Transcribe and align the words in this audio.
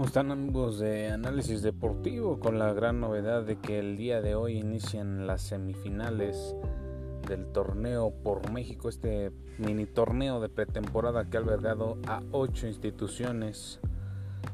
¿Cómo 0.00 0.08
están 0.08 0.30
amigos 0.30 0.78
de 0.78 1.10
análisis 1.10 1.60
deportivo? 1.60 2.40
Con 2.40 2.58
la 2.58 2.72
gran 2.72 3.00
novedad 3.00 3.42
de 3.42 3.56
que 3.56 3.78
el 3.78 3.98
día 3.98 4.22
de 4.22 4.34
hoy 4.34 4.56
inician 4.56 5.26
las 5.26 5.42
semifinales 5.42 6.56
del 7.28 7.44
torneo 7.52 8.10
por 8.10 8.50
México, 8.50 8.88
este 8.88 9.30
mini 9.58 9.84
torneo 9.84 10.40
de 10.40 10.48
pretemporada 10.48 11.26
que 11.26 11.36
ha 11.36 11.40
albergado 11.40 11.98
a 12.06 12.22
ocho 12.32 12.66
instituciones, 12.66 13.78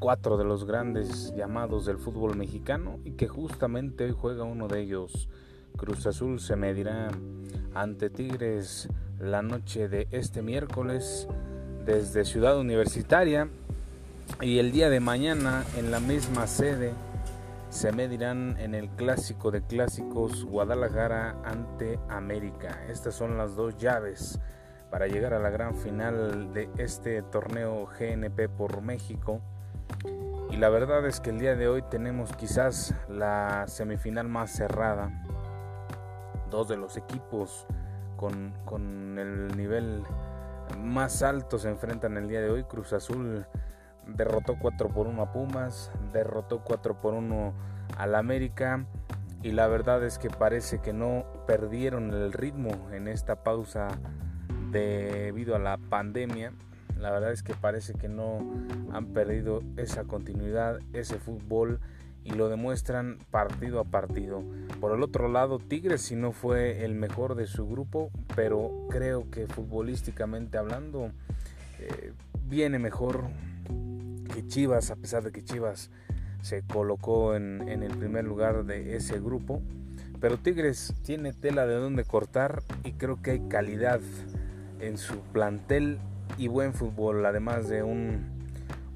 cuatro 0.00 0.36
de 0.36 0.42
los 0.42 0.64
grandes 0.64 1.32
llamados 1.36 1.86
del 1.86 1.98
fútbol 1.98 2.36
mexicano 2.36 2.98
y 3.04 3.12
que 3.12 3.28
justamente 3.28 4.02
hoy 4.02 4.16
juega 4.18 4.42
uno 4.42 4.66
de 4.66 4.80
ellos. 4.80 5.28
Cruz 5.76 6.08
Azul 6.08 6.40
se 6.40 6.56
medirá 6.56 7.12
ante 7.72 8.10
Tigres 8.10 8.88
la 9.20 9.42
noche 9.42 9.88
de 9.88 10.08
este 10.10 10.42
miércoles 10.42 11.28
desde 11.84 12.24
Ciudad 12.24 12.58
Universitaria 12.58 13.48
y 14.40 14.58
el 14.58 14.70
día 14.70 14.90
de 14.90 15.00
mañana 15.00 15.64
en 15.76 15.90
la 15.90 15.98
misma 15.98 16.46
sede 16.46 16.92
se 17.70 17.92
medirán 17.92 18.56
en 18.58 18.74
el 18.74 18.88
clásico 18.90 19.50
de 19.50 19.62
clásicos 19.62 20.44
Guadalajara 20.44 21.36
ante 21.44 21.98
América. 22.08 22.84
Estas 22.88 23.14
son 23.14 23.38
las 23.38 23.56
dos 23.56 23.76
llaves 23.78 24.38
para 24.90 25.06
llegar 25.06 25.32
a 25.32 25.38
la 25.38 25.50
gran 25.50 25.74
final 25.74 26.52
de 26.52 26.68
este 26.76 27.22
torneo 27.22 27.86
GNP 27.86 28.48
por 28.48 28.82
México. 28.82 29.40
Y 30.50 30.56
la 30.56 30.68
verdad 30.68 31.06
es 31.06 31.20
que 31.20 31.30
el 31.30 31.38
día 31.38 31.56
de 31.56 31.68
hoy 31.68 31.82
tenemos 31.82 32.32
quizás 32.36 32.94
la 33.08 33.64
semifinal 33.68 34.28
más 34.28 34.50
cerrada. 34.52 35.10
Dos 36.50 36.68
de 36.68 36.76
los 36.76 36.96
equipos 36.96 37.66
con, 38.16 38.52
con 38.64 39.18
el 39.18 39.56
nivel 39.56 40.02
más 40.78 41.22
alto 41.22 41.58
se 41.58 41.68
enfrentan 41.68 42.16
el 42.16 42.28
día 42.28 42.40
de 42.40 42.50
hoy. 42.50 42.64
Cruz 42.64 42.92
Azul 42.92 43.46
derrotó 44.06 44.56
4 44.58 44.88
por 44.88 45.06
1 45.06 45.22
a 45.22 45.32
Pumas, 45.32 45.90
derrotó 46.12 46.62
4 46.64 47.00
por 47.00 47.14
1 47.14 47.52
al 47.96 48.14
América 48.14 48.86
y 49.42 49.52
la 49.52 49.66
verdad 49.66 50.04
es 50.04 50.18
que 50.18 50.30
parece 50.30 50.80
que 50.80 50.92
no 50.92 51.24
perdieron 51.46 52.12
el 52.12 52.32
ritmo 52.32 52.70
en 52.92 53.08
esta 53.08 53.42
pausa 53.42 53.88
debido 54.70 55.54
a 55.54 55.58
la 55.58 55.78
pandemia. 55.78 56.52
La 56.98 57.10
verdad 57.10 57.32
es 57.32 57.42
que 57.42 57.54
parece 57.54 57.94
que 57.94 58.08
no 58.08 58.38
han 58.92 59.06
perdido 59.12 59.62
esa 59.76 60.04
continuidad, 60.04 60.78
ese 60.92 61.18
fútbol 61.18 61.80
y 62.24 62.30
lo 62.30 62.48
demuestran 62.48 63.18
partido 63.30 63.78
a 63.78 63.84
partido. 63.84 64.42
Por 64.80 64.92
el 64.92 65.02
otro 65.02 65.28
lado, 65.28 65.58
Tigres 65.58 66.02
si 66.02 66.16
no 66.16 66.32
fue 66.32 66.84
el 66.84 66.94
mejor 66.94 67.36
de 67.36 67.46
su 67.46 67.68
grupo, 67.68 68.10
pero 68.34 68.88
creo 68.90 69.30
que 69.30 69.46
futbolísticamente 69.46 70.58
hablando 70.58 71.12
eh, 71.78 72.12
viene 72.48 72.78
mejor 72.78 73.28
Chivas, 74.46 74.90
a 74.90 74.96
pesar 74.96 75.22
de 75.22 75.32
que 75.32 75.44
Chivas 75.44 75.90
se 76.42 76.62
colocó 76.62 77.34
en, 77.34 77.60
el 77.68 77.96
primer 77.96 78.24
lugar 78.24 78.64
de 78.64 78.96
ese 78.96 79.20
grupo. 79.20 79.62
Pero 80.20 80.38
Tigres 80.38 80.94
tiene 81.02 81.32
tela 81.32 81.66
de 81.66 81.74
donde 81.74 82.04
cortar 82.04 82.62
y 82.84 82.92
creo 82.92 83.20
que 83.20 83.32
hay 83.32 83.48
calidad 83.48 84.00
en 84.80 84.96
su 84.98 85.20
plantel 85.32 85.98
y 86.38 86.48
buen 86.48 86.72
fútbol, 86.72 87.24
además 87.26 87.68
de 87.68 87.82
un, 87.82 88.26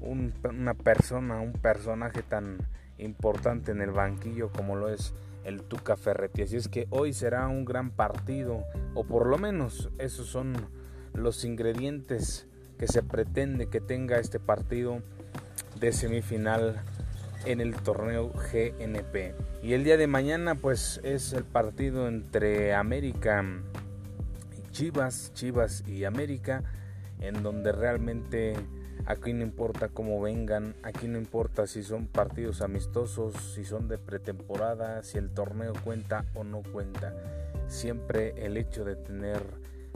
una 0.01 0.73
persona, 0.73 1.39
un 1.39 1.53
personaje 1.53 2.23
tan 2.23 2.57
importante 2.97 3.71
en 3.71 3.81
el 3.81 3.91
banquillo 3.91 4.51
como 4.51 4.75
lo 4.75 4.89
es 4.89 5.13
el 5.43 5.63
Tuca 5.63 5.97
Ferretti. 5.97 6.43
Así 6.43 6.55
es 6.55 6.67
que 6.67 6.87
hoy 6.89 7.13
será 7.13 7.47
un 7.47 7.65
gran 7.65 7.91
partido, 7.91 8.63
o 8.93 9.03
por 9.03 9.27
lo 9.27 9.37
menos 9.37 9.89
esos 9.97 10.27
son 10.27 10.53
los 11.13 11.43
ingredientes 11.43 12.47
que 12.77 12.87
se 12.87 13.03
pretende 13.03 13.67
que 13.67 13.81
tenga 13.81 14.17
este 14.17 14.39
partido 14.39 15.01
de 15.79 15.91
semifinal 15.91 16.81
en 17.45 17.61
el 17.61 17.75
torneo 17.75 18.29
GNP. 18.29 19.35
Y 19.63 19.73
el 19.73 19.83
día 19.83 19.97
de 19.97 20.07
mañana 20.07 20.55
pues 20.55 20.99
es 21.03 21.33
el 21.33 21.43
partido 21.43 22.07
entre 22.07 22.73
América 22.73 23.43
y 24.57 24.71
Chivas, 24.71 25.31
Chivas 25.33 25.83
y 25.87 26.05
América, 26.05 26.63
en 27.19 27.43
donde 27.43 27.71
realmente 27.71 28.55
aquí 29.05 29.33
no 29.33 29.43
importa 29.43 29.89
cómo 29.89 30.21
vengan, 30.21 30.75
aquí 30.83 31.07
no 31.07 31.17
importa 31.17 31.67
si 31.67 31.83
son 31.83 32.07
partidos 32.07 32.61
amistosos, 32.61 33.33
si 33.55 33.65
son 33.65 33.87
de 33.87 33.97
pretemporada, 33.97 35.03
si 35.03 35.17
el 35.17 35.29
torneo 35.29 35.73
cuenta 35.83 36.25
o 36.33 36.43
no 36.43 36.61
cuenta. 36.63 37.13
Siempre 37.67 38.33
el 38.37 38.57
hecho 38.57 38.83
de 38.83 38.95
tener 38.95 39.41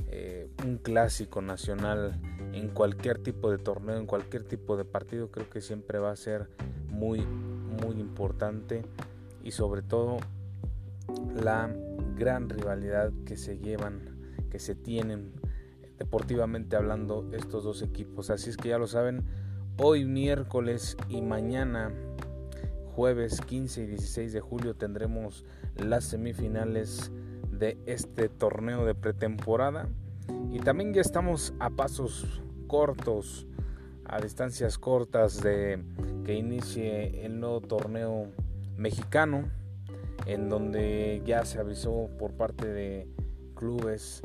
eh, 0.07 0.50
un 0.63 0.78
clásico 0.78 1.41
nacional 1.41 2.19
en 2.53 2.69
cualquier 2.69 3.19
tipo 3.19 3.51
de 3.51 3.57
torneo, 3.57 3.97
en 3.97 4.06
cualquier 4.06 4.44
tipo 4.44 4.78
de 4.78 4.85
partido, 4.85 5.29
creo 5.29 5.50
que 5.50 5.61
siempre 5.61 6.00
va 6.00 6.11
a 6.11 6.16
ser 6.16 6.50
muy, 6.89 7.22
muy 7.22 8.00
importante 8.00 8.83
y 9.44 9.51
sobre 9.51 9.81
todo 9.81 10.17
la 11.35 11.69
gran 12.17 12.50
rivalidad 12.50 13.11
que 13.25 13.38
se 13.38 13.57
llevan, 13.57 14.01
que 14.50 14.59
se 14.59 14.75
tienen 14.75 15.33
deportivamente 15.97 16.75
hablando 16.75 17.29
estos 17.33 17.63
dos 17.63 17.81
equipos. 17.81 18.29
Así 18.29 18.50
es 18.50 18.57
que 18.57 18.69
ya 18.69 18.77
lo 18.77 18.88
saben, 18.88 19.23
hoy 19.77 20.06
miércoles 20.06 20.97
y 21.09 21.22
mañana 21.22 21.91
jueves 22.95 23.41
15 23.41 23.83
y 23.83 23.85
16 23.88 24.31
de 24.31 24.39
julio 24.39 24.75
tendremos 24.75 25.44
las 25.75 26.06
semifinales 26.06 27.12
de 27.58 27.78
este 27.86 28.30
torneo 28.30 28.86
de 28.86 28.96
pretemporada. 28.96 29.88
Y 30.52 30.60
también 30.60 30.94
ya 30.94 31.02
estamos 31.02 31.54
a 31.60 31.70
pasos 31.70 32.42
cortos, 32.68 33.48
a 34.06 34.22
distancias 34.22 34.78
cortas 34.78 35.42
de 35.42 35.84
que 36.26 36.34
inicie 36.34 37.26
el 37.26 37.40
nuevo 37.40 37.62
torneo 37.62 38.28
mexicano, 38.78 39.50
en 40.26 40.50
donde 40.50 41.22
ya 41.26 41.46
se 41.46 41.60
avisó 41.60 42.10
por 42.18 42.32
parte 42.32 42.68
de 42.68 43.08
clubes 43.56 44.22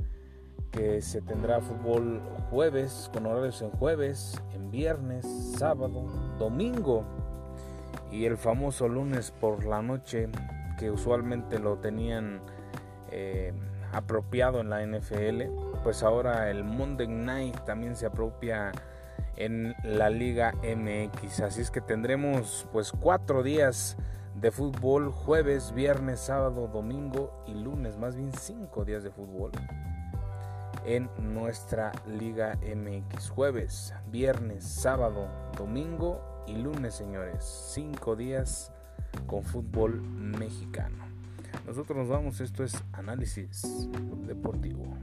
que 0.71 1.03
se 1.03 1.21
tendrá 1.21 1.61
fútbol 1.61 2.21
jueves, 2.51 3.11
con 3.13 3.27
horarios 3.27 3.61
en 3.63 3.71
jueves, 3.71 4.41
en 4.55 4.71
viernes, 4.71 5.27
sábado, 5.59 6.07
domingo. 6.39 7.05
Y 8.13 8.25
el 8.25 8.37
famoso 8.37 8.89
lunes 8.89 9.33
por 9.33 9.65
la 9.65 9.83
noche 9.83 10.29
que 10.79 10.91
usualmente 10.91 11.59
lo 11.59 11.77
tenían 11.79 12.41
eh, 13.11 13.53
apropiado 13.93 14.61
en 14.61 14.71
la 14.71 14.85
NFL, 14.85 15.43
pues 15.83 16.03
ahora 16.03 16.51
el 16.51 16.65
Monday 16.65 17.09
Night 17.09 17.57
también 17.65 17.97
se 17.97 18.07
apropia 18.07 18.73
en 19.37 19.75
la 19.83 20.11
Liga 20.11 20.53
MX. 20.63 21.41
Así 21.41 21.61
es 21.61 21.71
que 21.71 21.81
tendremos 21.81 22.69
pues 22.73 22.93
cuatro 22.93 23.43
días 23.43 23.97
de 24.35 24.51
fútbol, 24.51 25.11
jueves, 25.11 25.73
viernes, 25.73 26.21
sábado, 26.21 26.69
domingo 26.69 27.43
y 27.47 27.55
lunes, 27.55 27.99
más 27.99 28.17
bien 28.17 28.33
cinco 28.33 28.85
días 28.85 29.03
de 29.03 29.11
fútbol 29.11 29.51
en 30.85 31.11
nuestra 31.19 31.93
Liga 32.07 32.59
MX. 32.63 33.31
Jueves, 33.31 33.95
viernes, 34.11 34.65
sábado, 34.65 35.29
domingo 35.57 36.45
y 36.47 36.57
lunes, 36.57 36.95
señores. 36.95 37.45
Cinco 37.73 38.17
días 38.17 38.73
con 39.27 39.43
fútbol 39.43 40.01
mexicano. 40.03 41.10
Nosotros 41.67 41.97
nos 41.97 42.09
vamos, 42.09 42.41
esto 42.41 42.65
es 42.65 42.83
análisis 42.93 43.89
deportivo. 44.27 44.97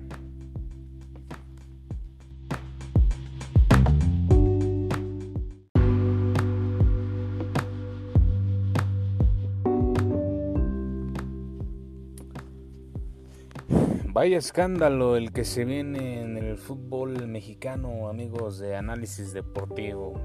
Vaya 14.18 14.40
escándalo 14.40 15.16
el 15.16 15.32
que 15.32 15.46
se 15.46 15.64
viene 15.64 16.22
en 16.22 16.38
el 16.38 16.58
fútbol 16.58 17.28
mexicano, 17.28 18.10
amigos 18.10 18.58
de 18.58 18.76
análisis 18.76 19.32
deportivo. 19.32 20.20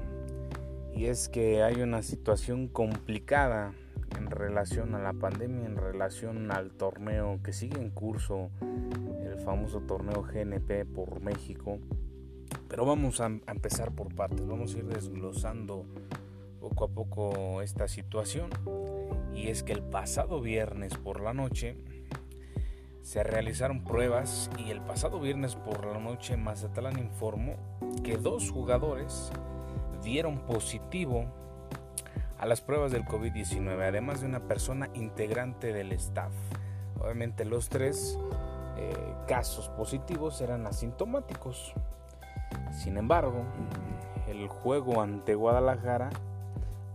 Y 0.95 1.05
es 1.05 1.29
que 1.29 1.61
hay 1.61 1.81
una 1.81 2.01
situación 2.01 2.67
complicada 2.67 3.75
en 4.17 4.29
relación 4.29 4.95
a 4.95 4.99
la 4.99 5.13
pandemia, 5.13 5.65
en 5.65 5.77
relación 5.77 6.51
al 6.51 6.71
torneo 6.71 7.39
que 7.43 7.53
sigue 7.53 7.79
en 7.79 7.89
curso, 7.89 8.49
el 9.23 9.37
famoso 9.39 9.81
torneo 9.81 10.23
GNP 10.23 10.85
por 10.85 11.21
México. 11.21 11.79
Pero 12.67 12.85
vamos 12.85 13.21
a, 13.21 13.27
empezar 13.27 13.91
por 13.91 14.13
partes, 14.13 14.45
vamos 14.45 14.75
a 14.75 14.77
ir 14.79 14.85
desglosando 14.85 15.85
poco 16.59 16.85
a 16.85 16.87
poco 16.87 17.61
esta 17.61 17.87
situación. 17.87 18.49
Y 19.35 19.47
es 19.47 19.63
que 19.63 19.73
el 19.73 19.81
pasado 19.81 20.41
viernes 20.41 20.95
por 20.97 21.21
la 21.21 21.33
noche 21.33 21.77
se 23.01 23.23
realizaron 23.23 23.83
pruebas 23.83 24.49
y 24.57 24.71
el 24.71 24.81
pasado 24.81 25.19
viernes 25.19 25.55
por 25.55 25.85
la 25.85 25.99
noche 25.99 26.37
Mazatlán 26.37 26.97
informó 26.99 27.55
que 28.03 28.17
dos 28.17 28.49
jugadores 28.49 29.31
dieron 30.01 30.45
positivo 30.45 31.25
a 32.43 32.45
las 32.45 32.59
pruebas 32.59 32.91
del 32.91 33.05
COVID-19, 33.05 33.87
además 33.87 34.19
de 34.19 34.27
una 34.27 34.41
persona 34.41 34.89
integrante 34.95 35.71
del 35.71 35.93
staff. 35.93 36.33
Obviamente 36.99 37.45
los 37.45 37.69
tres 37.69 38.19
eh, 38.75 39.15
casos 39.29 39.69
positivos 39.69 40.41
eran 40.41 40.67
asintomáticos. 40.67 41.73
Sin 42.73 42.97
embargo, 42.97 43.45
el 44.27 44.49
juego 44.49 45.01
ante 45.01 45.35
Guadalajara 45.35 46.09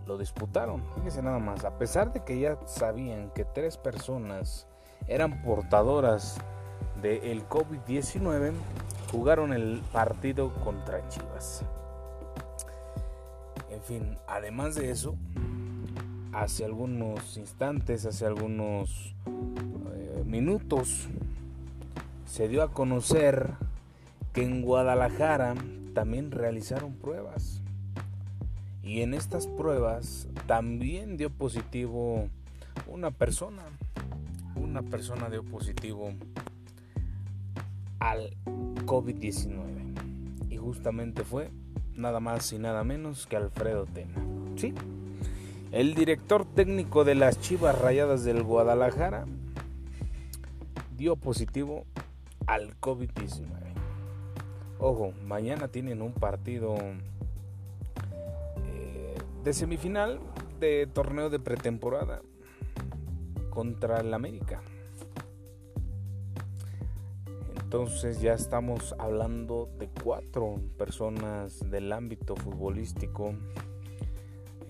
lo 0.07 0.19
disputaron. 0.19 0.85
Fíjense 0.97 1.23
nada 1.23 1.39
más, 1.39 1.65
a 1.65 1.79
pesar 1.79 2.13
de 2.13 2.23
que 2.25 2.39
ya 2.39 2.59
sabían 2.67 3.31
que 3.31 3.47
tres 3.47 3.79
personas 3.79 4.67
eran 5.07 5.41
portadoras 5.41 6.37
del 7.01 7.49
COVID-19, 7.49 8.53
jugaron 9.11 9.55
el 9.55 9.81
partido 9.93 10.53
contra 10.63 11.09
Chivas. 11.09 11.65
En 13.79 13.85
fin, 13.85 14.19
además 14.27 14.75
de 14.75 14.91
eso, 14.91 15.15
hace 16.33 16.65
algunos 16.65 17.37
instantes, 17.37 18.07
hace 18.07 18.27
algunos 18.27 19.15
eh, 19.25 20.25
minutos, 20.27 21.07
se 22.27 22.49
dio 22.49 22.65
a 22.65 22.73
conocer 22.73 23.53
que 24.33 24.43
en 24.43 24.63
Guadalajara 24.63 25.55
también 25.95 26.33
realizaron 26.33 26.95
pruebas. 26.95 27.63
Y 28.83 29.03
en 29.03 29.15
estas 29.15 29.47
pruebas 29.47 30.27
también 30.49 31.17
dio 31.17 31.31
positivo 31.31 32.29
una 32.89 33.13
persona. 33.13 33.63
Una 34.57 34.83
persona 34.83 35.31
dio 35.31 35.45
positivo 35.45 36.15
al 38.01 38.37
COVID-19. 38.87 40.51
Y 40.51 40.57
justamente 40.57 41.23
fue 41.23 41.53
nada 41.99 42.21
más 42.21 42.53
y 42.53 42.59
nada 42.59 42.85
menos 42.85 43.27
que 43.27 43.37
Alfredo 43.37 43.85
Tena. 43.87 44.15
Sí, 44.57 44.73
el 45.73 45.95
director 45.95 46.47
técnico 46.47 47.05
de 47.05 47.15
las 47.15 47.41
Chivas 47.41 47.79
Rayadas 47.79 48.25
del 48.25 48.43
Guadalajara 48.43 49.27
dio 50.97 51.17
positivo 51.17 51.85
al 52.47 52.79
COVID-19. 52.81 53.47
Ojo, 54.79 55.13
mañana 55.27 55.69
tienen 55.69 56.01
un 56.01 56.13
partido 56.13 56.77
eh, 58.65 59.17
de 59.45 59.53
semifinal 59.53 60.21
de 60.61 60.87
torneo 60.87 61.31
de 61.31 61.39
pretemporada 61.39 62.23
contra 63.51 64.01
el 64.01 64.15
América. 64.15 64.63
Entonces 67.69 68.23
ya 68.23 68.33
estamos 68.33 68.95
hablando 68.99 69.69
de 69.79 69.91
cuatro 70.03 70.59
personas 70.79 71.61
del 71.69 71.93
ámbito 71.93 72.35
futbolístico 72.35 73.35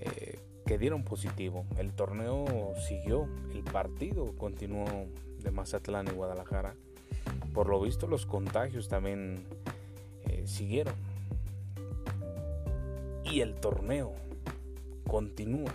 eh, 0.00 0.40
que 0.66 0.78
dieron 0.78 1.04
positivo. 1.04 1.64
El 1.76 1.92
torneo 1.92 2.74
siguió, 2.88 3.28
el 3.54 3.62
partido 3.62 4.36
continuó 4.36 4.84
de 5.40 5.50
Mazatlán 5.52 6.08
y 6.08 6.10
Guadalajara. 6.10 6.74
Por 7.54 7.68
lo 7.68 7.80
visto 7.80 8.08
los 8.08 8.26
contagios 8.26 8.88
también 8.88 9.46
eh, 10.24 10.42
siguieron. 10.48 10.94
Y 13.22 13.42
el 13.42 13.54
torneo 13.60 14.12
continúa. 15.06 15.72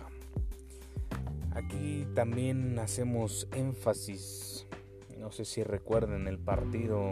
Aquí 1.51 2.05
también 2.15 2.77
hacemos 2.79 3.47
énfasis 3.53 4.62
no 5.23 5.31
sé 5.31 5.45
si 5.45 5.63
recuerden 5.63 6.27
el 6.27 6.37
partido 6.37 7.09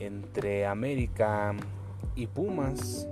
entre 0.00 0.66
América 0.66 1.54
y 2.16 2.26
Pumas, 2.26 3.06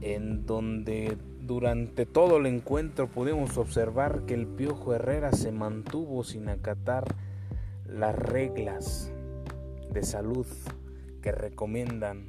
en 0.00 0.46
donde 0.46 1.18
durante 1.40 2.06
todo 2.06 2.36
el 2.36 2.46
encuentro 2.46 3.08
pudimos 3.08 3.58
observar 3.58 4.22
que 4.22 4.34
el 4.34 4.46
Piojo 4.46 4.94
Herrera 4.94 5.32
se 5.32 5.50
mantuvo 5.50 6.22
sin 6.22 6.48
acatar 6.48 7.12
las 7.88 8.14
reglas 8.14 9.10
de 9.92 10.04
salud 10.04 10.46
que 11.20 11.32
recomiendan 11.32 12.28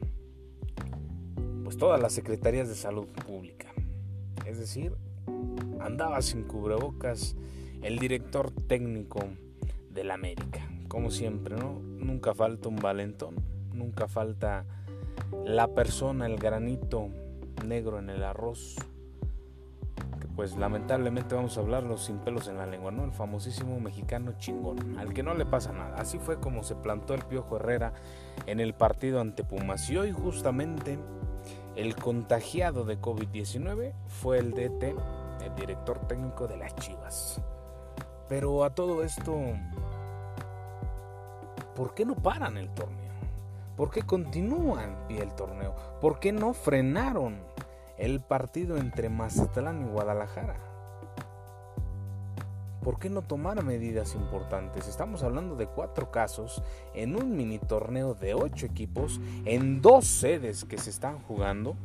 pues 1.63 1.77
todas 1.77 2.01
las 2.01 2.13
secretarías 2.13 2.67
de 2.67 2.73
salud 2.73 3.05
pública. 3.27 3.67
Es 4.47 4.57
decir, 4.57 4.95
andaba 5.81 6.23
sin 6.23 6.45
cubrebocas 6.45 7.35
el 7.83 7.99
director 7.99 8.49
técnico 8.67 9.19
del 9.91 10.09
América 10.09 10.67
como 10.89 11.11
siempre, 11.11 11.55
¿no? 11.55 11.79
Nunca 11.79 12.33
falta 12.33 12.67
un 12.67 12.75
valentón, 12.75 13.35
nunca 13.71 14.09
falta 14.09 14.65
la 15.45 15.69
persona, 15.69 16.25
el 16.25 16.37
granito 16.37 17.07
negro 17.65 17.99
en 17.99 18.09
el 18.09 18.23
arroz. 18.23 18.75
Que 20.19 20.27
pues 20.27 20.57
lamentablemente 20.57 21.35
vamos 21.35 21.57
a 21.57 21.61
hablarlo 21.61 21.97
sin 21.97 22.17
pelos 22.17 22.47
en 22.47 22.57
la 22.57 22.65
lengua, 22.65 22.91
¿no? 22.91 23.05
El 23.05 23.11
famosísimo 23.11 23.79
mexicano 23.79 24.33
chingón, 24.37 24.97
al 24.97 25.13
que 25.13 25.23
no 25.23 25.35
le 25.35 25.45
pasa 25.45 25.71
nada. 25.71 25.95
Así 25.95 26.17
fue 26.17 26.39
como 26.39 26.63
se 26.63 26.75
plantó 26.75 27.13
el 27.13 27.21
Piojo 27.21 27.57
Herrera 27.57 27.93
en 28.47 28.59
el 28.59 28.73
partido 28.73 29.21
ante 29.21 29.43
Pumas. 29.43 29.89
Y 29.89 29.97
hoy 29.97 30.11
justamente 30.11 30.97
el 31.75 31.95
contagiado 31.95 32.83
de 32.83 32.99
COVID-19 32.99 33.93
fue 34.07 34.39
el 34.39 34.51
DT, 34.51 34.95
el 35.45 35.55
director 35.55 35.99
técnico 36.07 36.47
de 36.47 36.57
las 36.57 36.75
Chivas. 36.75 37.41
Pero 38.27 38.63
a 38.63 38.75
todo 38.75 39.03
esto 39.03 39.35
¿por 41.79 41.93
qué 41.93 42.05
no 42.05 42.13
paran 42.13 42.57
el 42.57 42.67
torneo? 42.71 43.13
¿Por 43.77 43.89
qué 43.89 44.01
continúan 44.01 45.07
pie 45.07 45.21
el 45.21 45.33
torneo? 45.33 45.73
¿Por 46.01 46.19
qué 46.19 46.33
no 46.33 46.53
frenaron 46.53 47.37
el 47.97 48.19
partido 48.19 48.75
entre 48.75 49.07
Mazatlán 49.07 49.83
y 49.83 49.85
Guadalajara? 49.85 50.57
¿Por 52.83 52.99
qué 52.99 53.09
no 53.09 53.21
tomar 53.21 53.63
medidas 53.63 54.13
importantes? 54.13 54.89
Estamos 54.89 55.23
hablando 55.23 55.55
de 55.55 55.67
cuatro 55.67 56.11
casos 56.11 56.61
en 56.93 57.15
un 57.15 57.37
mini 57.37 57.59
torneo 57.59 58.13
de 58.13 58.33
ocho 58.33 58.65
equipos 58.65 59.21
en 59.45 59.81
dos 59.81 60.05
sedes 60.05 60.65
que 60.65 60.77
se 60.77 60.89
están 60.89 61.19
jugando. 61.19 61.77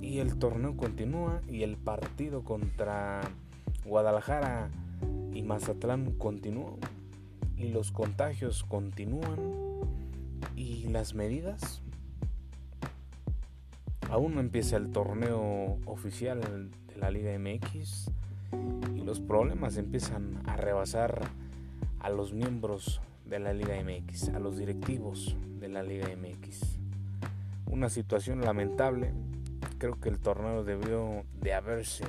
Y 0.00 0.20
el 0.20 0.38
torneo 0.38 0.78
continúa 0.78 1.42
y 1.46 1.62
el 1.62 1.76
partido 1.76 2.42
contra 2.42 3.20
Guadalajara 3.84 4.70
y 5.34 5.42
Mazatlán 5.42 6.12
continúa 6.12 6.72
y 7.56 7.68
los 7.68 7.92
contagios 7.92 8.64
continúan 8.64 9.38
y 10.56 10.88
las 10.88 11.14
medidas. 11.14 11.82
Aún 14.10 14.34
no 14.34 14.40
empieza 14.40 14.76
el 14.76 14.92
torneo 14.92 15.78
oficial 15.86 16.70
de 16.86 16.96
la 16.96 17.10
Liga 17.10 17.36
MX 17.38 18.10
y 18.94 19.00
los 19.00 19.20
problemas 19.20 19.76
empiezan 19.76 20.42
a 20.46 20.56
rebasar 20.56 21.28
a 22.00 22.10
los 22.10 22.32
miembros 22.32 23.00
de 23.24 23.38
la 23.38 23.52
Liga 23.52 23.74
MX, 23.82 24.28
a 24.30 24.38
los 24.38 24.58
directivos 24.58 25.36
de 25.58 25.68
la 25.68 25.82
Liga 25.82 26.08
MX. 26.08 26.78
Una 27.66 27.88
situación 27.88 28.42
lamentable. 28.42 29.12
Creo 29.78 29.98
que 29.98 30.10
el 30.10 30.20
torneo 30.20 30.64
debió 30.64 31.24
de 31.40 31.54
haberse 31.54 32.04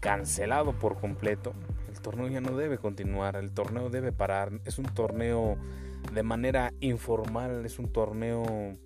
cancelado 0.00 0.72
por 0.72 0.98
completo 1.00 1.52
torneo 2.06 2.28
ya 2.28 2.40
no 2.40 2.56
debe 2.56 2.78
continuar, 2.78 3.34
el 3.34 3.50
torneo 3.50 3.90
debe 3.90 4.12
parar. 4.12 4.60
Es 4.64 4.78
un 4.78 4.84
torneo 4.84 5.56
de 6.14 6.22
manera 6.22 6.72
informal, 6.78 7.66
es 7.66 7.80
un 7.80 7.92
torneo 7.92 8.76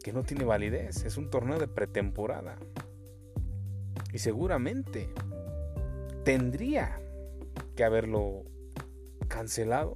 que 0.00 0.12
no 0.12 0.22
tiene 0.22 0.44
validez, 0.44 1.04
es 1.04 1.16
un 1.16 1.28
torneo 1.28 1.58
de 1.58 1.66
pretemporada. 1.66 2.54
Y 4.12 4.20
seguramente 4.20 5.12
tendría 6.24 7.00
que 7.74 7.82
haberlo 7.82 8.44
cancelado 9.26 9.92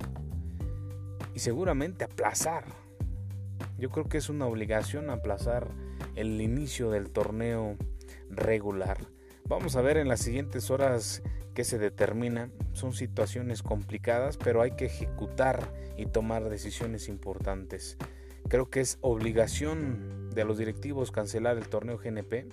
y 1.37 1.39
seguramente 1.39 2.03
aplazar. 2.03 2.65
Yo 3.79 3.91
creo 3.91 4.09
que 4.09 4.19
es 4.19 4.29
una 4.29 4.47
obligación 4.47 5.09
aplazar 5.09 5.69
el 6.17 6.41
inicio 6.41 6.91
del 6.91 7.11
torneo 7.11 7.77
regular. 8.29 8.99
Vamos 9.45 9.77
a 9.77 9.83
ver 9.83 9.99
en 9.99 10.09
las 10.09 10.19
siguientes 10.19 10.69
horas 10.69 11.23
qué 11.53 11.65
se 11.65 11.79
determina. 11.79 12.51
Son 12.73 12.93
situaciones 12.93 13.63
complicadas, 13.63 14.37
pero 14.37 14.63
hay 14.63 14.73
que 14.73 14.87
ejecutar 14.87 15.73
y 15.97 16.07
tomar 16.07 16.49
decisiones 16.49 17.09
importantes. 17.09 17.97
Creo 18.49 18.71
que 18.71 18.81
es 18.81 18.99
obligación 19.01 20.31
de 20.35 20.45
los 20.45 20.59
directivos 20.59 21.11
cancelar 21.11 21.57
el 21.57 21.69
torneo 21.69 21.99
GNP 21.99 22.47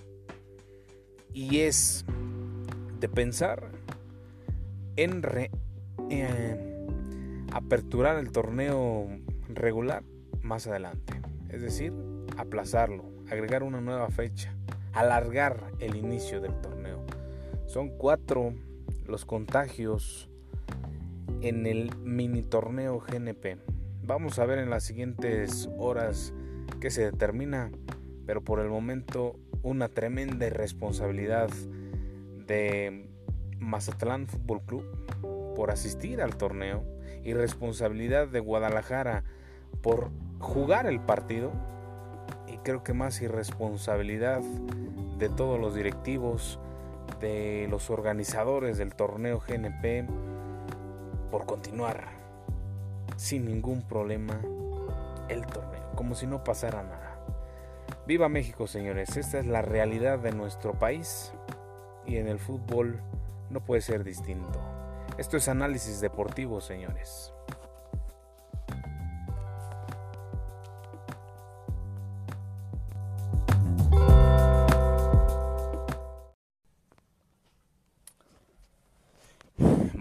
y 1.32 1.60
es 1.60 2.04
de 2.98 3.08
pensar 3.08 3.70
en 4.96 5.22
eh, 6.10 6.86
aperturar 7.52 8.18
el 8.18 8.32
torneo 8.32 9.08
regular 9.48 10.02
más 10.42 10.66
adelante. 10.66 11.20
Es 11.48 11.62
decir, 11.62 11.92
aplazarlo, 12.36 13.04
agregar 13.30 13.62
una 13.62 13.80
nueva 13.80 14.08
fecha, 14.10 14.54
alargar 14.92 15.72
el 15.78 15.96
inicio 15.96 16.40
del 16.40 16.54
torneo. 16.60 17.04
Son 17.66 17.88
cuatro 17.90 18.54
los 19.10 19.24
contagios 19.24 20.30
en 21.42 21.66
el 21.66 21.94
mini 21.98 22.42
torneo 22.42 23.00
GNP. 23.00 23.58
Vamos 24.02 24.38
a 24.38 24.46
ver 24.46 24.58
en 24.58 24.70
las 24.70 24.84
siguientes 24.84 25.68
horas 25.78 26.32
qué 26.80 26.90
se 26.90 27.02
determina, 27.10 27.70
pero 28.24 28.42
por 28.42 28.60
el 28.60 28.68
momento 28.68 29.36
una 29.62 29.88
tremenda 29.88 30.46
irresponsabilidad 30.46 31.50
de 32.46 33.08
Mazatlán 33.58 34.26
Fútbol 34.26 34.62
Club 34.62 35.54
por 35.56 35.70
asistir 35.70 36.22
al 36.22 36.36
torneo, 36.36 36.84
irresponsabilidad 37.24 38.28
de 38.28 38.40
Guadalajara 38.40 39.24
por 39.82 40.10
jugar 40.38 40.86
el 40.86 41.00
partido 41.00 41.52
y 42.46 42.58
creo 42.58 42.82
que 42.82 42.94
más 42.94 43.20
irresponsabilidad 43.20 44.40
de 45.18 45.28
todos 45.28 45.60
los 45.60 45.74
directivos 45.74 46.58
de 47.20 47.66
los 47.70 47.90
organizadores 47.90 48.78
del 48.78 48.94
torneo 48.94 49.40
GNP 49.40 50.08
por 51.30 51.46
continuar 51.46 52.08
sin 53.16 53.44
ningún 53.44 53.82
problema 53.82 54.40
el 55.28 55.46
torneo, 55.46 55.92
como 55.94 56.14
si 56.14 56.26
no 56.26 56.42
pasara 56.42 56.82
nada. 56.82 57.24
Viva 58.06 58.28
México, 58.28 58.66
señores, 58.66 59.16
esta 59.16 59.38
es 59.38 59.46
la 59.46 59.62
realidad 59.62 60.18
de 60.18 60.32
nuestro 60.32 60.72
país 60.78 61.32
y 62.06 62.16
en 62.16 62.28
el 62.28 62.38
fútbol 62.38 63.00
no 63.50 63.64
puede 63.64 63.82
ser 63.82 64.04
distinto. 64.04 64.58
Esto 65.18 65.36
es 65.36 65.48
análisis 65.48 66.00
deportivo, 66.00 66.60
señores. 66.60 67.32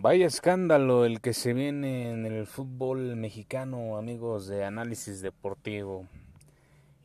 Vaya 0.10 0.26
escándalo 0.26 1.06
el 1.06 1.22
que 1.22 1.36
se 1.36 1.54
viene 1.54 2.10
en 2.10 2.26
el 2.26 2.48
fútbol 2.48 3.16
mexicano, 3.16 3.96
amigos 3.96 4.48
de 4.48 4.66
análisis 4.66 5.22
deportivo. 5.22 6.08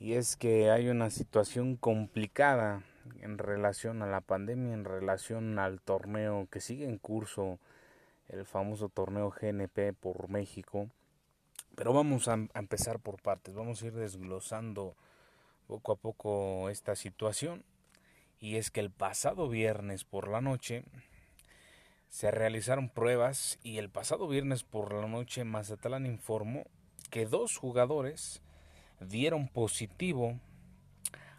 Y 0.01 0.15
es 0.15 0.37
que 0.37 0.71
hay 0.71 0.89
una 0.89 1.11
situación 1.11 1.77
complicada 1.77 2.83
en 3.21 3.37
relación 3.37 4.01
a 4.01 4.07
la 4.07 4.23
pandemia, 4.23 4.73
en 4.73 4.87
relación 4.87 5.59
al 5.59 5.83
torneo 5.83 6.49
que 6.51 6.63
sigue 6.63 6.87
en 6.87 6.97
curso, 6.97 7.59
el 8.31 8.47
famoso 8.47 8.89
torneo 8.89 9.29
GNP 9.29 9.93
por 9.93 10.31
México. 10.31 10.89
Pero 11.75 11.93
vamos 11.93 12.27
a, 12.27 12.39
empezar 12.55 13.01
por 13.01 13.21
partes, 13.21 13.53
vamos 13.53 13.83
a 13.83 13.87
ir 13.87 13.93
desglosando 13.93 14.97
poco 15.67 15.93
a 15.93 15.97
poco 15.97 16.71
esta 16.71 16.97
situación. 16.97 17.65
Y 18.41 18.57
es 18.57 18.71
que 18.71 18.81
el 18.81 18.91
pasado 18.91 19.51
viernes 19.51 20.05
por 20.05 20.27
la 20.27 20.41
noche 20.41 20.87
se 22.09 22.31
realizaron 22.31 22.89
pruebas 22.89 23.59
y 23.63 23.79
el 23.79 23.91
pasado 23.91 24.29
viernes 24.29 24.63
por 24.63 24.93
la 24.93 25.09
noche 25.09 25.45
Mazatlán 25.45 26.07
informó 26.07 26.65
que 27.11 27.27
dos 27.27 27.57
jugadores 27.57 28.43
dieron 29.01 29.49
positivo 29.49 30.39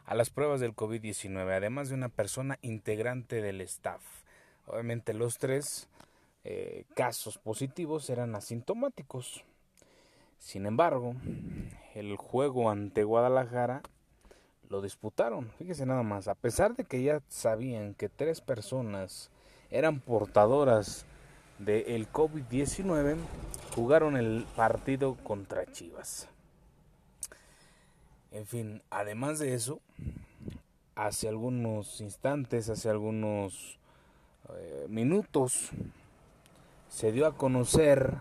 a 0.05 0.15
las 0.15 0.29
pruebas 0.29 0.59
del 0.59 0.75
COVID-19, 0.75 1.57
además 1.57 1.89
de 1.89 1.95
una 1.95 2.09
persona 2.09 2.59
integrante 2.61 3.41
del 3.41 3.61
staff. 3.61 4.01
Obviamente 4.67 5.13
los 5.13 5.37
tres 5.37 5.87
eh, 6.43 6.85
casos 6.93 7.37
positivos 7.37 8.09
eran 8.09 8.35
asintomáticos. 8.35 9.43
Sin 10.37 10.65
embargo, 10.65 11.15
el 11.95 12.17
juego 12.17 12.69
ante 12.69 13.03
Guadalajara 13.03 13.81
lo 14.69 14.81
disputaron. 14.81 15.51
Fíjese 15.57 15.85
nada 15.85 16.03
más, 16.03 16.27
a 16.27 16.35
pesar 16.35 16.75
de 16.75 16.83
que 16.85 17.01
ya 17.01 17.21
sabían 17.29 17.95
que 17.95 18.09
tres 18.09 18.41
personas 18.41 19.31
eran 19.71 19.99
portadoras 19.99 21.05
del 21.59 22.11
COVID-19, 22.11 23.17
jugaron 23.73 24.17
el 24.17 24.45
partido 24.55 25.15
contra 25.23 25.65
Chivas. 25.71 26.27
En 28.31 28.45
fin, 28.45 28.81
además 28.89 29.39
de 29.39 29.53
eso, 29.53 29.79
hace 30.95 31.27
algunos 31.27 32.01
instantes, 32.01 32.69
hace 32.69 32.89
algunos 32.89 33.79
eh, 34.49 34.85
minutos, 34.89 35.69
se 36.89 37.11
dio 37.11 37.27
a 37.27 37.37
conocer 37.37 38.15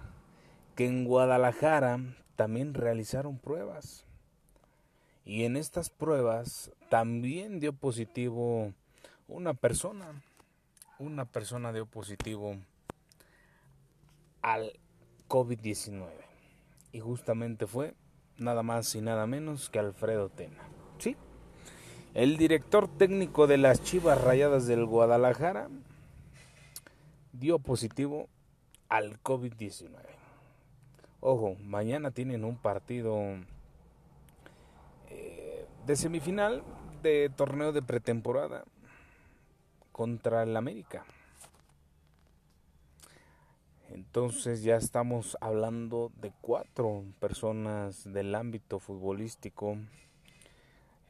que 0.76 0.86
en 0.86 1.04
Guadalajara 1.04 2.00
también 2.36 2.74
realizaron 2.74 3.38
pruebas. 3.38 4.04
Y 5.24 5.44
en 5.44 5.56
estas 5.56 5.90
pruebas 5.90 6.70
también 6.90 7.60
dio 7.60 7.72
positivo 7.72 8.72
una 9.26 9.54
persona 9.54 10.22
una 10.98 11.24
persona 11.24 11.72
dio 11.72 11.86
positivo 11.86 12.56
al 14.42 14.78
COVID-19. 15.28 16.08
Y 16.92 17.00
justamente 17.00 17.66
fue 17.66 17.94
nada 18.38 18.62
más 18.62 18.94
y 18.94 19.00
nada 19.00 19.26
menos 19.26 19.70
que 19.70 19.78
Alfredo 19.78 20.28
Tena. 20.28 20.62
¿Sí? 20.98 21.16
El 22.14 22.36
director 22.36 22.88
técnico 22.88 23.46
de 23.46 23.58
las 23.58 23.82
Chivas 23.82 24.20
Rayadas 24.22 24.66
del 24.66 24.86
Guadalajara 24.86 25.68
dio 27.32 27.58
positivo 27.58 28.28
al 28.88 29.20
COVID-19. 29.22 29.90
Ojo, 31.20 31.56
mañana 31.64 32.10
tienen 32.10 32.44
un 32.44 32.56
partido 32.56 33.18
eh, 35.08 35.66
de 35.86 35.96
semifinal 35.96 36.62
de 37.02 37.30
torneo 37.34 37.72
de 37.72 37.82
pretemporada 37.82 38.64
contra 39.94 40.42
el 40.42 40.56
América. 40.56 41.04
Entonces 43.90 44.64
ya 44.64 44.74
estamos 44.74 45.38
hablando 45.40 46.10
de 46.20 46.32
cuatro 46.40 47.04
personas 47.20 48.02
del 48.12 48.34
ámbito 48.34 48.80
futbolístico 48.80 49.78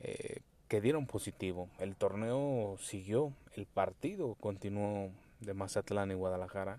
eh, 0.00 0.43
que 0.69 0.83
dieron 0.83 1.07
positivo. 1.07 1.71
El 1.79 1.97
torneo 1.97 2.76
siguió, 2.79 3.33
el 3.57 3.64
partido 3.64 4.35
continuó 4.35 5.12
de 5.41 5.55
Mazatlán 5.55 6.11
y 6.11 6.14
Guadalajara. 6.14 6.79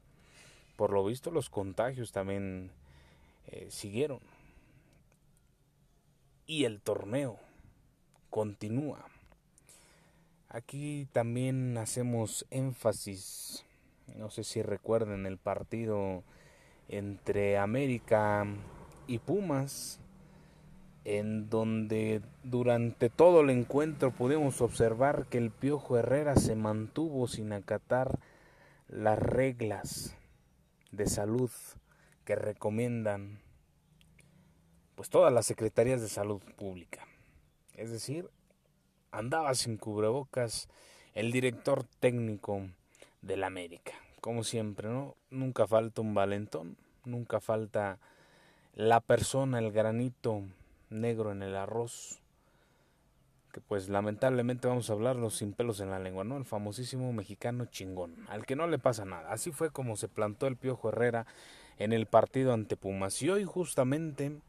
Por 0.76 0.94
lo 0.94 1.04
visto 1.04 1.32
los 1.32 1.50
contagios 1.50 2.12
también 2.12 2.70
eh, 3.48 3.66
siguieron. 3.72 4.20
Y 6.46 6.66
el 6.66 6.82
torneo 6.82 7.40
continúa. 8.30 9.08
Aquí 10.50 11.08
también 11.12 11.78
hacemos 11.78 12.46
énfasis, 12.50 13.66
no 14.16 14.30
sé 14.30 14.44
si 14.44 14.62
recuerden 14.62 15.26
el 15.26 15.38
partido 15.38 16.24
entre 16.88 17.58
América 17.58 18.46
y 19.08 19.20
Pumas, 19.20 20.00
en 21.04 21.50
donde 21.50 22.22
durante 22.44 23.10
todo 23.10 23.42
el 23.42 23.50
encuentro 23.50 24.12
pudimos 24.12 24.62
observar 24.62 25.28
que 25.28 25.38
el 25.38 25.52
Piojo 25.52 25.98
Herrera 25.98 26.36
se 26.36 26.56
mantuvo 26.56 27.28
sin 27.28 27.54
acatar 27.54 28.20
las 28.88 29.20
reglas 29.20 30.16
de 30.92 31.08
salud 31.08 31.52
que 32.24 32.36
recomiendan 32.36 33.40
pues 34.96 35.10
todas 35.10 35.32
las 35.32 35.46
secretarías 35.46 36.02
de 36.02 36.10
salud 36.10 36.42
pública. 36.56 37.06
Es 37.76 37.92
decir, 37.92 38.30
andaba 39.18 39.54
sin 39.56 39.78
cubrebocas 39.78 40.68
el 41.14 41.32
director 41.32 41.86
técnico 42.00 42.62
del 43.22 43.44
América. 43.44 43.94
Como 44.22 44.44
siempre, 44.44 44.90
¿no? 44.90 45.16
Nunca 45.30 45.68
falta 45.68 46.02
un 46.02 46.14
valentón, 46.14 46.78
nunca 47.06 47.40
falta 47.40 48.00
la 48.74 49.00
persona, 49.00 49.60
el 49.60 49.72
granito 49.72 50.42
negro 50.90 51.32
en 51.32 51.44
el 51.44 51.56
arroz, 51.56 52.20
que 53.54 53.62
pues 53.62 53.88
lamentablemente 53.88 54.68
vamos 54.68 54.90
a 54.90 54.94
hablarlo 54.94 55.30
sin 55.30 55.54
pelos 55.54 55.80
en 55.80 55.90
la 55.90 56.00
lengua, 56.00 56.26
¿no? 56.26 56.36
El 56.36 56.46
famosísimo 56.46 57.14
mexicano 57.14 57.66
chingón, 57.66 58.16
al 58.28 58.46
que 58.46 58.58
no 58.58 58.68
le 58.68 58.80
pasa 58.80 59.06
nada. 59.06 59.32
Así 59.32 59.52
fue 59.52 59.70
como 59.70 59.96
se 59.96 60.10
plantó 60.10 60.48
el 60.48 60.58
Piojo 60.58 60.90
Herrera 60.90 61.26
en 61.80 61.94
el 61.94 62.06
partido 62.06 62.54
ante 62.54 62.76
Pumas. 62.76 63.22
Y 63.22 63.30
hoy 63.30 63.46
justamente 63.46 64.40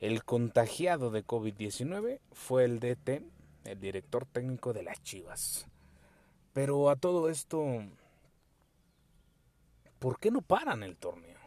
el 0.00 0.24
contagiado 0.24 1.10
de 1.10 1.26
COVID-19 1.26 2.20
fue 2.32 2.64
el 2.64 2.80
DT 2.80 3.22
el 3.68 3.80
director 3.80 4.26
técnico 4.26 4.72
de 4.72 4.82
las 4.82 5.02
Chivas. 5.02 5.66
Pero 6.52 6.90
a 6.90 6.96
todo 6.96 7.28
esto, 7.28 7.64
¿por 9.98 10.18
qué 10.18 10.30
no 10.30 10.42
paran 10.42 10.82
el 10.82 10.96
torneo? 10.96 11.38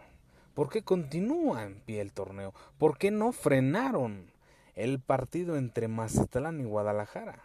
¿Por 0.53 0.69
qué 0.69 0.83
continúa 0.83 1.63
en 1.63 1.81
pie 1.81 2.01
el 2.01 2.13
torneo? 2.13 2.53
¿Por 2.77 2.97
qué 2.97 3.09
no 3.09 3.31
frenaron 3.31 4.31
el 4.75 4.99
partido 4.99 5.57
entre 5.57 5.87
Mazatlán 5.87 6.59
y 6.59 6.65
Guadalajara? 6.65 7.43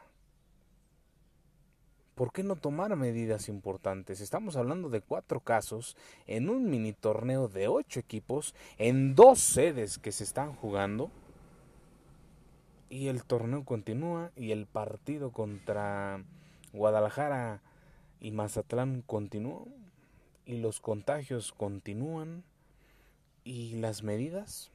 ¿Por 2.15 2.33
qué 2.33 2.43
no 2.43 2.57
tomar 2.57 2.97
medidas 2.97 3.49
importantes? 3.49 4.21
Estamos 4.21 4.57
hablando 4.57 4.89
de 4.89 5.03
cuatro 5.03 5.41
casos 5.41 5.97
en 6.27 6.49
un 6.49 6.71
mini 6.71 6.95
torneo 6.95 7.47
de 7.47 7.69
ocho 7.69 8.01
equipos 8.01 8.55
en 8.79 9.15
dos 9.15 9.39
sedes 9.39 9.99
que 9.99 10.13
se 10.13 10.25
están 10.25 10.55
jugando 10.55 11.11
y 12.97 13.09
el 13.09 13.25
torneo 13.25 13.67
continúa 13.67 14.33
y 14.37 14.53
el 14.53 14.65
partido 14.65 15.31
contra 15.31 16.25
Guadalajara 16.73 17.61
y 18.21 18.31
Mazatlán 18.31 19.03
continúa 19.03 19.67
y 20.47 20.57
los 20.61 20.81
contagios 20.81 21.53
continúan 21.53 22.43
y 23.45 23.75
las 23.75 24.03
medidas. 24.03 24.71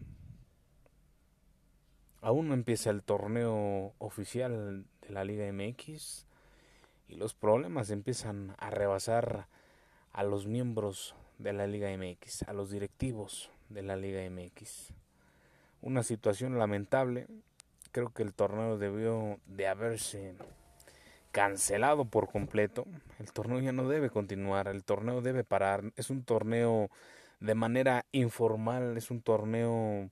Aún 2.21 2.49
no 2.49 2.53
empieza 2.53 2.91
el 2.91 3.01
torneo 3.01 3.93
oficial 3.97 4.85
de 5.01 5.09
la 5.09 5.23
Liga 5.23 5.51
MX 5.51 6.27
y 7.09 7.15
los 7.15 7.33
problemas 7.33 7.89
empiezan 7.89 8.53
a 8.59 8.69
rebasar 8.69 9.47
a 10.13 10.23
los 10.23 10.45
miembros 10.45 11.15
de 11.39 11.53
la 11.53 11.65
Liga 11.65 11.89
MX, 11.97 12.43
a 12.43 12.53
los 12.53 12.69
directivos 12.69 13.49
de 13.69 13.81
la 13.81 13.95
Liga 13.95 14.21
MX. 14.29 14.93
Una 15.81 16.03
situación 16.03 16.59
lamentable 16.59 17.25
creo 17.91 18.11
que 18.13 18.23
el 18.23 18.33
torneo 18.33 18.77
debió 18.77 19.39
de 19.45 19.67
haberse 19.67 20.35
cancelado 21.31 22.05
por 22.05 22.29
completo, 22.29 22.85
el 23.19 23.31
torneo 23.31 23.59
ya 23.59 23.71
no 23.71 23.87
debe 23.87 24.09
continuar, 24.09 24.67
el 24.67 24.83
torneo 24.83 25.21
debe 25.21 25.43
parar, 25.43 25.91
es 25.95 26.09
un 26.09 26.23
torneo 26.23 26.89
de 27.39 27.55
manera 27.55 28.05
informal, 28.11 28.97
es 28.97 29.11
un 29.11 29.21
torneo 29.21 30.09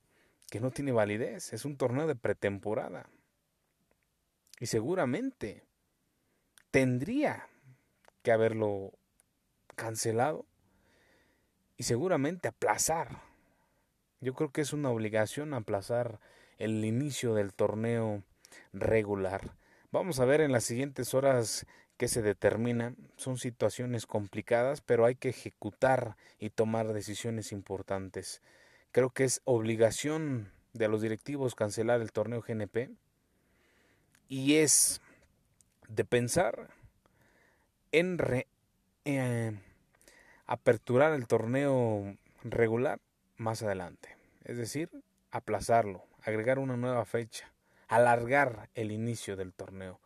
que 0.49 0.59
no 0.59 0.71
tiene 0.71 0.91
validez, 0.91 1.53
es 1.53 1.65
un 1.65 1.77
torneo 1.77 2.07
de 2.07 2.15
pretemporada. 2.15 3.09
Y 4.59 4.65
seguramente 4.65 5.63
tendría 6.71 7.47
que 8.23 8.31
haberlo 8.31 8.93
cancelado 9.75 10.45
y 11.77 11.83
seguramente 11.83 12.47
aplazar. 12.47 13.21
Yo 14.21 14.33
creo 14.33 14.51
que 14.51 14.61
es 14.61 14.73
una 14.73 14.89
obligación 14.89 15.53
aplazar 15.53 16.19
el 16.59 16.85
inicio 16.85 17.33
del 17.33 17.53
torneo 17.53 18.23
regular. 18.73 19.55
Vamos 19.91 20.19
a 20.19 20.25
ver 20.25 20.41
en 20.41 20.51
las 20.51 20.65
siguientes 20.65 21.13
horas 21.13 21.65
qué 21.97 22.07
se 22.07 22.21
determina. 22.21 22.93
Son 23.17 23.37
situaciones 23.37 24.05
complicadas, 24.05 24.81
pero 24.81 25.05
hay 25.05 25.15
que 25.15 25.29
ejecutar 25.29 26.15
y 26.37 26.51
tomar 26.51 26.93
decisiones 26.93 27.51
importantes. 27.51 28.41
Creo 28.91 29.09
que 29.09 29.23
es 29.23 29.41
obligación 29.45 30.51
de 30.73 30.87
los 30.87 31.01
directivos 31.01 31.55
cancelar 31.55 32.01
el 32.01 32.11
torneo 32.11 32.41
GNP 32.41 32.91
y 34.27 34.57
es 34.57 35.01
de 35.87 36.05
pensar 36.05 36.69
en 37.91 38.19
eh, 39.05 39.59
aperturar 40.45 41.13
el 41.13 41.27
torneo 41.27 42.15
regular 42.43 42.99
más 43.37 43.63
adelante. 43.63 44.15
Es 44.43 44.57
decir, 44.57 44.89
aplazarlo, 45.31 46.05
agregar 46.23 46.59
una 46.59 46.77
nueva 46.77 47.05
fecha 47.05 47.51
alargar 47.89 48.69
el 48.75 48.91
inicio 48.91 49.35
del 49.35 49.51
torneo. 49.51 49.99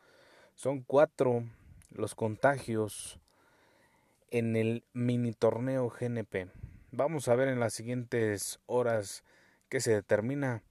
Son 0.55 0.81
cuatro 0.81 1.43
los 1.91 2.15
contagios 2.15 3.19
en 4.31 4.55
el 4.55 4.83
mini 4.93 5.33
torneo 5.33 5.89
GNP. 5.89 6.47
Vamos 6.91 7.27
a 7.27 7.35
ver 7.35 7.49
en 7.49 7.59
las 7.59 7.73
siguientes 7.73 8.59
horas 8.65 9.23
qué 9.69 9.81
se 9.81 9.91
determina, 9.91 10.63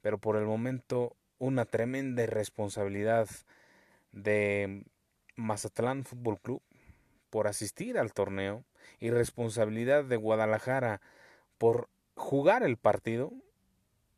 pero 0.00 0.18
por 0.18 0.36
el 0.36 0.46
momento 0.46 1.16
una 1.38 1.64
tremenda 1.64 2.22
irresponsabilidad 2.22 3.28
de 4.12 4.84
Mazatlán 5.34 6.04
Fútbol 6.04 6.38
Club 6.38 6.62
por 7.30 7.48
asistir 7.48 7.98
al 7.98 8.12
torneo, 8.12 8.64
irresponsabilidad 9.00 10.04
de 10.04 10.16
Guadalajara 10.16 11.00
por 11.58 11.88
jugar 12.14 12.62
el 12.62 12.76
partido 12.76 13.32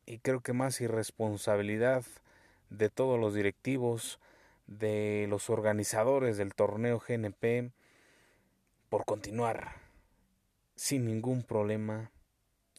y 0.05 0.19
creo 0.19 0.41
que 0.41 0.53
más 0.53 0.81
irresponsabilidad 0.81 2.03
de 2.69 2.89
todos 2.89 3.19
los 3.19 3.33
directivos, 3.33 4.19
de 4.67 5.27
los 5.29 5.49
organizadores 5.49 6.37
del 6.37 6.55
torneo 6.55 6.99
GNP, 6.99 7.71
por 8.89 9.05
continuar 9.05 9.75
sin 10.75 11.05
ningún 11.05 11.43
problema 11.43 12.11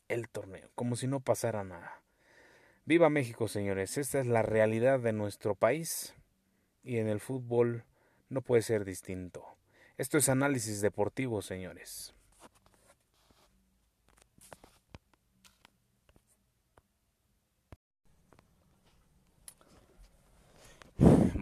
el 0.09 0.29
torneo, 0.29 0.71
como 0.75 0.97
si 0.97 1.07
no 1.07 1.21
pasara 1.21 1.65
nada. 1.65 2.03
Viva 2.85 3.09
México, 3.09 3.49
señores, 3.49 3.97
esta 3.97 4.21
es 4.21 4.27
la 4.27 4.43
realidad 4.43 5.01
de 5.01 5.13
nuestro 5.13 5.55
país 5.55 6.15
y 6.83 6.99
en 6.99 7.09
el 7.09 7.21
fútbol 7.21 7.85
no 8.29 8.43
puede 8.43 8.63
ser 8.63 8.85
distinto. 8.85 9.57
Esto 9.97 10.19
es 10.19 10.29
análisis 10.29 10.81
deportivo, 10.81 11.41
señores. 11.41 12.15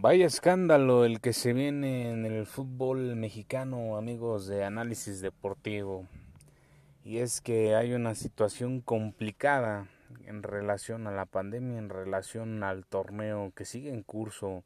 Vaya 0.02 0.26
escándalo 0.26 1.04
el 1.04 1.20
que 1.20 1.32
se 1.32 1.52
viene 1.52 2.10
en 2.10 2.26
el 2.26 2.44
fútbol 2.44 3.14
mexicano, 3.14 3.96
amigos 3.96 4.48
de 4.48 4.64
análisis 4.64 5.20
deportivo. 5.20 6.08
Y 7.04 7.18
es 7.18 7.40
que 7.40 7.76
hay 7.76 7.92
una 7.92 8.16
situación 8.16 8.80
complicada 8.80 9.86
en 10.26 10.42
relación 10.42 11.06
a 11.06 11.12
la 11.12 11.24
pandemia, 11.24 11.78
en 11.78 11.88
relación 11.88 12.64
al 12.64 12.84
torneo 12.84 13.52
que 13.54 13.64
sigue 13.64 13.90
en 13.90 14.02
curso, 14.02 14.64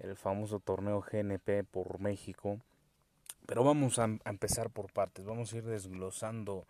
el 0.00 0.16
famoso 0.16 0.60
torneo 0.60 1.00
GNP 1.00 1.64
por 1.64 1.98
México. 1.98 2.60
Pero 3.46 3.64
vamos 3.64 3.98
a, 3.98 4.18
empezar 4.26 4.68
por 4.68 4.92
partes, 4.92 5.24
vamos 5.24 5.50
a 5.50 5.56
ir 5.56 5.64
desglosando 5.64 6.66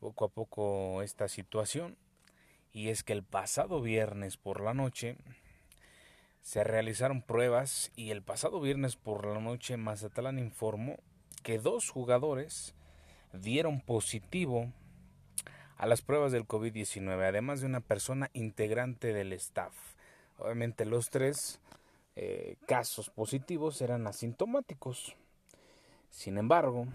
poco 0.00 0.24
a 0.24 0.28
poco 0.30 1.00
esta 1.02 1.28
situación. 1.28 1.96
Y 2.72 2.88
es 2.88 3.04
que 3.04 3.12
el 3.12 3.22
pasado 3.22 3.80
viernes 3.80 4.36
por 4.36 4.60
la 4.60 4.74
noche 4.74 5.16
se 6.50 6.64
realizaron 6.64 7.22
pruebas 7.22 7.92
y 7.94 8.10
el 8.10 8.22
pasado 8.22 8.60
viernes 8.60 8.96
por 8.96 9.24
la 9.24 9.38
noche 9.38 9.76
Mazatlán 9.76 10.40
informó 10.40 10.96
que 11.44 11.60
dos 11.60 11.90
jugadores 11.90 12.74
dieron 13.32 13.80
positivo 13.80 14.72
a 15.76 15.86
las 15.86 16.02
pruebas 16.02 16.32
del 16.32 16.48
COVID-19, 16.48 17.22
además 17.22 17.60
de 17.60 17.68
una 17.68 17.78
persona 17.78 18.30
integrante 18.32 19.12
del 19.12 19.32
staff. 19.34 19.72
Obviamente 20.38 20.84
los 20.86 21.08
tres 21.08 21.60
eh, 22.16 22.56
casos 22.66 23.10
positivos 23.10 23.80
eran 23.80 24.08
asintomáticos. 24.08 25.14
Sin 26.08 26.36
embargo, 26.36 26.88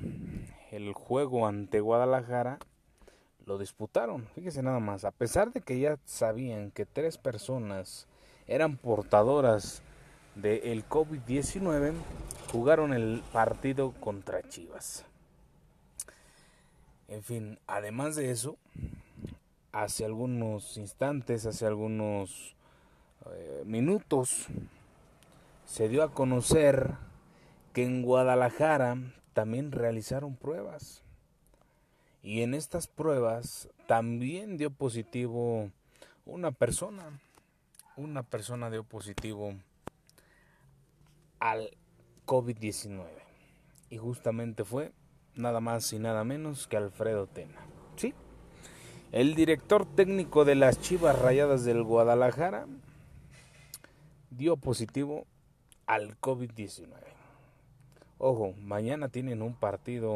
el 0.70 0.92
juego 0.92 1.48
ante 1.48 1.80
Guadalajara 1.80 2.60
lo 3.46 3.58
disputaron. 3.58 4.28
Fíjese 4.36 4.62
nada 4.64 4.82
más, 4.82 5.06
a 5.06 5.12
pesar 5.12 5.54
de 5.54 5.62
que 5.62 5.80
ya 5.80 5.98
sabían 6.04 6.72
que 6.72 6.86
tres 6.86 7.18
personas 7.18 8.10
eran 8.48 8.78
portadoras 8.78 9.82
del 10.36 10.88
COVID-19, 10.88 11.94
jugaron 12.52 12.94
el 12.94 13.24
partido 13.32 13.92
contra 14.00 14.42
Chivas. 14.48 15.06
En 17.08 17.24
fin, 17.24 17.60
además 17.68 18.16
de 18.16 18.32
eso, 18.32 18.58
hace 19.72 20.06
algunos 20.06 20.78
instantes, 20.78 21.46
hace 21.46 21.66
algunos 21.66 22.56
eh, 23.32 23.64
minutos, 23.66 24.48
se 25.66 25.88
dio 25.88 26.04
a 26.04 26.14
conocer 26.14 26.94
que 27.74 27.84
en 27.84 28.04
Guadalajara 28.04 28.98
también 29.34 29.72
realizaron 29.72 30.36
pruebas. 30.36 31.04
Y 32.24 32.42
en 32.42 32.54
estas 32.54 32.88
pruebas 32.88 33.70
también 33.86 34.58
dio 34.58 34.72
positivo 34.72 35.70
una 36.26 36.52
persona 36.52 37.20
una 37.98 38.24
persona 38.24 38.70
dio 38.70 38.84
positivo 38.84 39.54
al 41.40 41.72
COVID-19. 42.26 43.06
Y 43.90 43.98
justamente 43.98 44.66
fue 44.66 44.92
nada 45.36 45.60
más 45.60 45.92
y 45.94 46.00
nada 46.00 46.24
menos 46.24 46.68
que 46.68 46.78
Alfredo 46.78 47.28
Tena. 47.28 47.66
¿Sí? 47.96 48.14
El 49.12 49.36
director 49.36 49.86
técnico 49.86 50.46
de 50.46 50.56
las 50.56 50.82
Chivas 50.82 51.18
Rayadas 51.20 51.64
del 51.64 51.84
Guadalajara 51.84 52.66
dio 54.30 54.58
positivo 54.58 55.26
al 55.86 56.20
COVID-19. 56.20 56.90
Ojo, 58.18 58.54
mañana 58.60 59.10
tienen 59.10 59.42
un 59.42 59.54
partido 59.54 60.16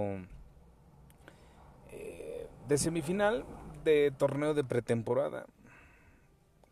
eh, 1.92 2.48
de 2.68 2.78
semifinal 2.78 3.46
de 3.84 4.12
torneo 4.18 4.54
de 4.54 4.64
pretemporada 4.64 5.46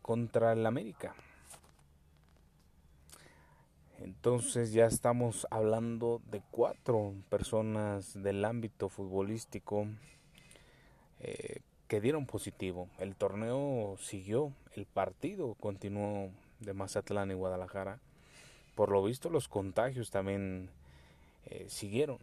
contra 0.07 0.53
el 0.53 0.65
América. 0.65 1.13
Entonces 3.99 4.71
ya 4.71 4.85
estamos 4.85 5.45
hablando 5.51 6.21
de 6.31 6.41
cuatro 6.49 7.13
personas 7.27 8.13
del 8.13 8.45
ámbito 8.45 8.87
futbolístico 8.87 9.85
eh, 11.19 11.59
que 11.89 11.99
dieron 11.99 12.25
positivo. 12.25 12.87
El 12.99 13.17
torneo 13.17 13.97
siguió, 13.99 14.53
el 14.75 14.85
partido 14.85 15.55
continuó 15.55 16.29
de 16.61 16.73
Mazatlán 16.73 17.31
y 17.31 17.33
Guadalajara. 17.33 17.99
Por 18.75 18.91
lo 18.91 19.03
visto 19.03 19.29
los 19.29 19.49
contagios 19.49 20.09
también 20.09 20.69
eh, 21.47 21.65
siguieron. 21.67 22.19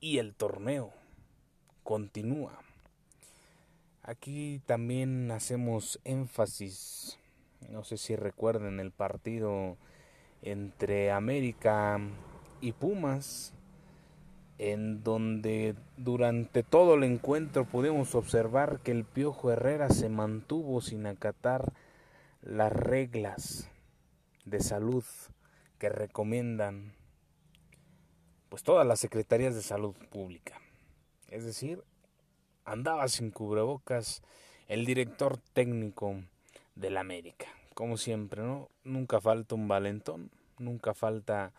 Y 0.00 0.18
el 0.18 0.34
torneo 0.34 0.90
continúa. 1.84 2.58
Aquí 4.04 4.60
también 4.66 5.30
hacemos 5.30 6.00
énfasis, 6.02 7.20
no 7.70 7.84
sé 7.84 7.96
si 7.96 8.16
recuerden 8.16 8.80
el 8.80 8.90
partido 8.90 9.76
entre 10.42 11.12
América 11.12 12.00
y 12.60 12.72
Pumas, 12.72 13.54
en 14.58 15.04
donde 15.04 15.76
durante 15.96 16.64
todo 16.64 16.94
el 16.94 17.04
encuentro 17.04 17.64
pudimos 17.64 18.16
observar 18.16 18.80
que 18.80 18.90
el 18.90 19.04
Piojo 19.04 19.52
Herrera 19.52 19.88
se 19.88 20.08
mantuvo 20.08 20.80
sin 20.80 21.06
acatar 21.06 21.72
las 22.42 22.72
reglas 22.72 23.70
de 24.44 24.58
salud 24.58 25.04
que 25.78 25.90
recomiendan 25.90 26.92
pues 28.48 28.64
todas 28.64 28.84
las 28.84 28.98
secretarías 28.98 29.54
de 29.54 29.62
salud 29.62 29.94
pública. 30.10 30.60
Es 31.28 31.44
decir, 31.44 31.84
andaba 32.64 33.08
sin 33.08 33.30
cubrebocas 33.30 34.22
el 34.68 34.86
director 34.86 35.38
técnico 35.52 36.22
del 36.74 36.96
América. 36.96 37.46
Como 37.74 37.96
siempre, 37.96 38.42
¿no? 38.42 38.68
Nunca 38.84 39.20
falta 39.20 39.54
un 39.54 39.68
valentón, 39.68 40.30
nunca 40.58 40.94
falta 40.94 41.52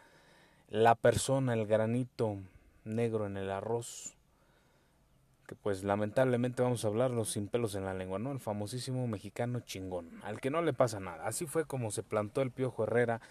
la 0.70 0.96
persona, 0.96 1.54
el 1.54 1.68
granito 1.68 2.38
negro 2.84 3.26
en 3.26 3.38
el 3.38 3.52
arroz, 3.52 4.16
que 5.48 5.56
pues 5.56 5.84
lamentablemente 5.84 6.62
vamos 6.62 6.84
a 6.84 6.88
hablarlo 6.88 7.26
sin 7.26 7.48
pelos 7.48 7.76
en 7.76 7.86
la 7.86 7.94
lengua, 7.94 8.20
¿no? 8.20 8.32
El 8.32 8.40
famosísimo 8.40 9.08
mexicano 9.08 9.60
chingón, 9.60 10.10
al 10.24 10.40
que 10.40 10.50
no 10.50 10.62
le 10.62 10.74
pasa 10.74 11.00
nada. 11.00 11.26
Así 11.26 11.46
fue 11.46 11.66
como 11.66 11.92
se 11.92 12.04
plantó 12.04 12.42
el 12.42 12.52
Piojo 12.52 12.84
Herrera 12.84 13.22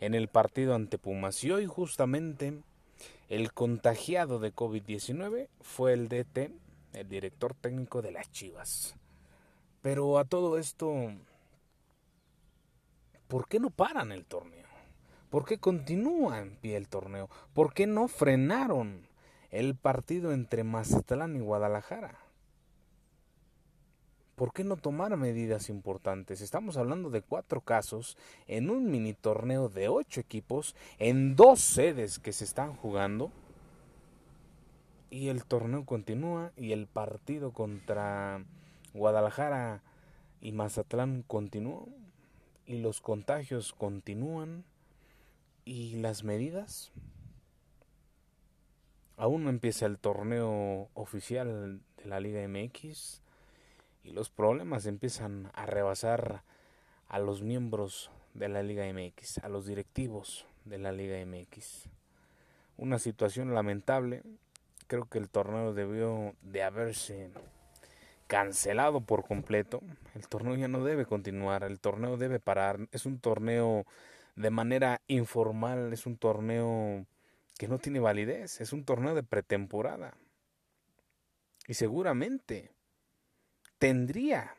en 0.00 0.14
el 0.14 0.28
partido 0.28 0.74
ante 0.74 0.98
Pumas. 0.98 1.42
Y 1.44 1.52
hoy 1.52 1.66
justamente 1.66 2.60
el 3.28 3.52
contagiado 3.52 4.38
de 4.38 4.54
COVID-19 4.54 5.48
fue 5.60 5.92
el 5.92 6.08
DT, 6.08 6.52
el 6.92 7.08
director 7.08 7.54
técnico 7.54 8.02
de 8.02 8.12
las 8.12 8.30
Chivas. 8.30 8.94
Pero 9.82 10.18
a 10.18 10.24
todo 10.24 10.58
esto, 10.58 11.12
¿por 13.28 13.48
qué 13.48 13.60
no 13.60 13.70
paran 13.70 14.12
el 14.12 14.24
torneo? 14.24 14.68
¿Por 15.30 15.44
qué 15.44 15.58
continúa 15.58 16.40
en 16.40 16.56
pie 16.56 16.76
el 16.76 16.88
torneo? 16.88 17.30
¿Por 17.54 17.72
qué 17.72 17.86
no 17.86 18.08
frenaron 18.08 19.06
el 19.50 19.76
partido 19.76 20.32
entre 20.32 20.64
Mazatlán 20.64 21.36
y 21.36 21.40
Guadalajara? 21.40 22.18
¿Por 24.34 24.52
qué 24.52 24.64
no 24.64 24.76
tomar 24.76 25.16
medidas 25.16 25.68
importantes? 25.68 26.40
Estamos 26.40 26.78
hablando 26.78 27.10
de 27.10 27.20
cuatro 27.20 27.60
casos 27.60 28.16
en 28.46 28.70
un 28.70 28.90
mini 28.90 29.12
torneo 29.12 29.68
de 29.68 29.88
ocho 29.88 30.18
equipos 30.18 30.74
en 30.98 31.36
dos 31.36 31.60
sedes 31.60 32.18
que 32.18 32.32
se 32.32 32.44
están 32.44 32.74
jugando. 32.74 33.30
Y 35.10 35.28
el 35.28 35.44
torneo 35.44 35.84
continúa 35.84 36.52
y 36.56 36.72
el 36.72 36.86
partido 36.86 37.52
contra 37.52 38.44
Guadalajara 38.94 39.82
y 40.40 40.52
Mazatlán 40.52 41.24
continúa. 41.26 41.84
Y 42.64 42.78
los 42.78 43.00
contagios 43.00 43.72
continúan. 43.72 44.64
¿Y 45.64 45.96
las 45.96 46.24
medidas? 46.24 46.92
Aún 49.16 49.44
no 49.44 49.50
empieza 49.50 49.84
el 49.86 49.98
torneo 49.98 50.88
oficial 50.94 51.80
de 51.98 52.06
la 52.06 52.20
Liga 52.20 52.40
MX 52.48 53.20
y 54.02 54.12
los 54.12 54.30
problemas 54.30 54.86
empiezan 54.86 55.50
a 55.54 55.66
rebasar 55.66 56.42
a 57.08 57.18
los 57.18 57.42
miembros 57.42 58.10
de 58.34 58.48
la 58.48 58.62
Liga 58.62 58.84
MX, 58.90 59.38
a 59.38 59.48
los 59.48 59.66
directivos 59.66 60.46
de 60.64 60.78
la 60.78 60.92
Liga 60.92 61.18
MX. 61.24 61.88
Una 62.78 62.98
situación 62.98 63.52
lamentable. 63.54 64.22
Creo 64.90 65.08
que 65.08 65.18
el 65.18 65.28
torneo 65.28 65.72
debió 65.72 66.34
de 66.42 66.64
haberse 66.64 67.30
cancelado 68.26 69.00
por 69.00 69.24
completo. 69.24 69.82
El 70.16 70.26
torneo 70.26 70.56
ya 70.56 70.66
no 70.66 70.82
debe 70.82 71.06
continuar, 71.06 71.62
el 71.62 71.78
torneo 71.78 72.16
debe 72.16 72.40
parar. 72.40 72.88
Es 72.90 73.06
un 73.06 73.20
torneo 73.20 73.86
de 74.34 74.50
manera 74.50 75.00
informal, 75.06 75.92
es 75.92 76.06
un 76.06 76.16
torneo 76.16 77.06
que 77.56 77.68
no 77.68 77.78
tiene 77.78 78.00
validez, 78.00 78.60
es 78.60 78.72
un 78.72 78.84
torneo 78.84 79.14
de 79.14 79.22
pretemporada. 79.22 80.14
Y 81.68 81.74
seguramente 81.74 82.72
tendría 83.78 84.56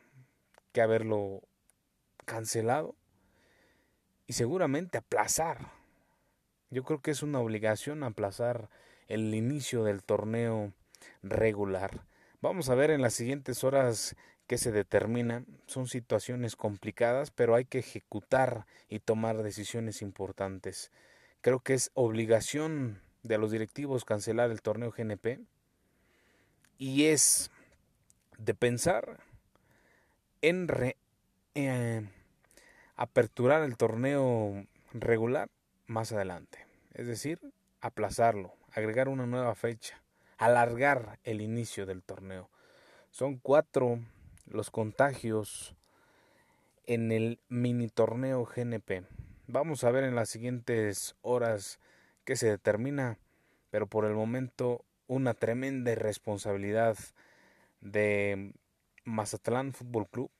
que 0.72 0.80
haberlo 0.80 1.42
cancelado 2.24 2.94
y 4.26 4.32
seguramente 4.32 4.96
aplazar. 4.96 5.72
Yo 6.70 6.84
creo 6.84 7.02
que 7.02 7.10
es 7.10 7.22
una 7.22 7.38
obligación 7.38 8.02
aplazar 8.02 8.70
el 9.12 9.34
inicio 9.34 9.84
del 9.84 10.02
torneo 10.02 10.72
regular. 11.22 12.06
Vamos 12.40 12.70
a 12.70 12.74
ver 12.74 12.90
en 12.90 13.02
las 13.02 13.12
siguientes 13.12 13.62
horas 13.62 14.16
qué 14.46 14.56
se 14.56 14.72
determina. 14.72 15.44
Son 15.66 15.86
situaciones 15.86 16.56
complicadas, 16.56 17.30
pero 17.30 17.54
hay 17.54 17.66
que 17.66 17.80
ejecutar 17.80 18.66
y 18.88 19.00
tomar 19.00 19.42
decisiones 19.42 20.00
importantes. 20.00 20.90
Creo 21.42 21.60
que 21.60 21.74
es 21.74 21.90
obligación 21.92 23.02
de 23.22 23.36
los 23.36 23.50
directivos 23.50 24.06
cancelar 24.06 24.50
el 24.50 24.62
torneo 24.62 24.90
GNP 24.90 25.40
y 26.78 27.04
es 27.04 27.50
de 28.38 28.54
pensar 28.54 29.20
en 30.40 30.68
eh, 31.54 32.08
aperturar 32.96 33.62
el 33.62 33.76
torneo 33.76 34.66
regular 34.94 35.50
más 35.86 36.12
adelante. 36.12 36.66
Es 36.94 37.06
decir, 37.06 37.38
aplazarlo, 37.80 38.54
agregar 38.72 39.08
una 39.08 39.26
nueva 39.26 39.54
fecha, 39.54 40.02
alargar 40.38 41.18
el 41.24 41.40
inicio 41.40 41.86
del 41.86 42.02
torneo. 42.02 42.50
Son 43.10 43.38
cuatro 43.38 44.00
los 44.46 44.70
contagios 44.70 45.74
en 46.86 47.12
el 47.12 47.38
mini 47.48 47.88
torneo 47.88 48.44
GNP. 48.44 49.04
Vamos 49.46 49.84
a 49.84 49.90
ver 49.90 50.04
en 50.04 50.14
las 50.14 50.28
siguientes 50.30 51.14
horas 51.22 51.78
qué 52.24 52.36
se 52.36 52.48
determina, 52.48 53.18
pero 53.70 53.86
por 53.86 54.04
el 54.04 54.14
momento 54.14 54.84
una 55.06 55.34
tremenda 55.34 55.92
irresponsabilidad 55.92 56.96
de 57.80 58.54
Mazatlán 59.04 59.72
Fútbol 59.72 60.08
Club 60.08 60.30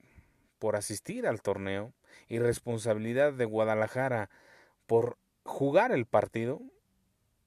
por 0.59 0.77
asistir 0.77 1.27
al 1.27 1.43
torneo 1.43 1.93
y 2.29 2.39
responsabilidad 2.39 3.33
de 3.33 3.45
Guadalajara 3.45 4.31
por 4.87 5.19
jugar 5.45 5.93
el 5.93 6.07
partido 6.07 6.63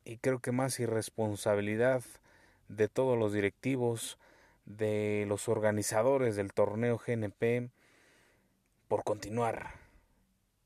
y 0.05 0.17
creo 0.17 0.39
que 0.39 0.51
más 0.51 0.79
irresponsabilidad 0.79 2.03
de 2.69 2.87
todos 2.87 3.17
los 3.17 3.33
directivos, 3.33 4.17
de 4.65 5.25
los 5.27 5.49
organizadores 5.49 6.35
del 6.35 6.53
torneo 6.53 6.99
GNP 7.05 7.69
por 8.87 9.03
continuar 9.03 9.73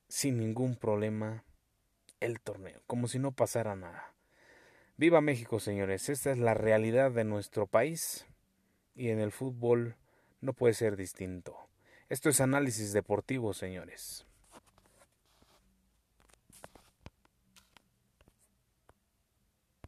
sin 0.08 0.38
ningún 0.38 0.76
problema 0.76 1.44
el 2.20 2.40
torneo, 2.40 2.82
como 2.86 3.08
si 3.08 3.20
no 3.20 3.32
pasara 3.32 3.76
nada. 3.76 4.14
Viva 4.98 5.22
México, 5.22 5.60
señores, 5.60 6.10
esta 6.10 6.32
es 6.32 6.38
la 6.38 6.54
realidad 6.54 7.12
de 7.12 7.24
nuestro 7.24 7.68
país 7.68 8.26
y 8.96 9.10
en 9.10 9.20
el 9.20 9.32
fútbol 9.32 9.96
no 10.42 10.54
puede 10.54 10.74
ser 10.74 10.98
distinto. 10.98 11.58
Esto 12.10 12.30
es 12.30 12.42
análisis 12.42 12.92
deportivo, 12.92 13.54
señores. 13.54 14.26